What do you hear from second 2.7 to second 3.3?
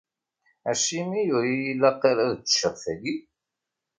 tagi?